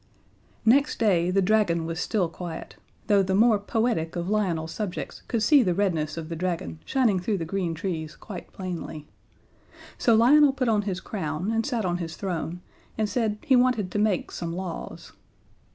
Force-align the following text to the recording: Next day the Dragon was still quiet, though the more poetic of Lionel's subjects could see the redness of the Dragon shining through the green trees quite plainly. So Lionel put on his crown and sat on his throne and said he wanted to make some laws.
Next 0.65 0.97
day 0.97 1.29
the 1.29 1.43
Dragon 1.43 1.85
was 1.85 1.99
still 1.99 2.27
quiet, 2.27 2.75
though 3.05 3.21
the 3.21 3.35
more 3.35 3.59
poetic 3.59 4.15
of 4.15 4.31
Lionel's 4.31 4.71
subjects 4.71 5.21
could 5.27 5.43
see 5.43 5.61
the 5.61 5.75
redness 5.75 6.17
of 6.17 6.27
the 6.27 6.35
Dragon 6.35 6.79
shining 6.85 7.19
through 7.19 7.37
the 7.37 7.45
green 7.45 7.75
trees 7.75 8.15
quite 8.15 8.51
plainly. 8.51 9.05
So 9.99 10.15
Lionel 10.15 10.53
put 10.53 10.67
on 10.69 10.81
his 10.89 11.01
crown 11.01 11.51
and 11.51 11.67
sat 11.67 11.85
on 11.85 11.99
his 11.99 12.15
throne 12.15 12.61
and 12.97 13.07
said 13.07 13.37
he 13.43 13.55
wanted 13.55 13.91
to 13.91 13.99
make 13.99 14.31
some 14.31 14.53
laws. 14.55 15.13